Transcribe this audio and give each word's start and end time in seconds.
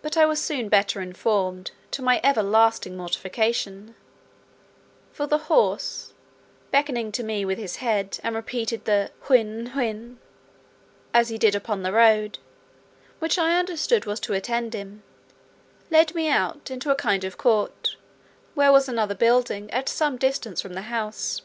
But 0.00 0.16
I 0.16 0.26
was 0.26 0.40
soon 0.40 0.68
better 0.68 1.00
informed, 1.00 1.72
to 1.90 2.02
my 2.02 2.20
everlasting 2.22 2.96
mortification; 2.96 3.96
for 5.10 5.26
the 5.26 5.38
horse, 5.50 6.12
beckoning 6.70 7.10
to 7.10 7.24
me 7.24 7.44
with 7.44 7.58
his 7.58 7.78
head, 7.82 8.20
and 8.22 8.36
repeating 8.36 8.82
the 8.84 9.10
hhuun, 9.22 9.70
hhuun, 9.72 10.18
as 11.12 11.30
he 11.30 11.36
did 11.36 11.56
upon 11.56 11.82
the 11.82 11.90
road, 11.92 12.38
which 13.18 13.38
I 13.38 13.58
understood 13.58 14.04
was 14.04 14.20
to 14.20 14.34
attend 14.34 14.72
him, 14.74 15.02
led 15.90 16.14
me 16.14 16.28
out 16.28 16.70
into 16.70 16.92
a 16.92 16.94
kind 16.94 17.24
of 17.24 17.36
court, 17.36 17.96
where 18.54 18.70
was 18.70 18.88
another 18.88 19.16
building, 19.16 19.68
at 19.72 19.88
some 19.88 20.16
distance 20.16 20.60
from 20.62 20.74
the 20.74 20.82
house. 20.82 21.42